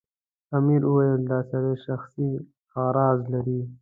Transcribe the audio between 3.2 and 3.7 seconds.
لري.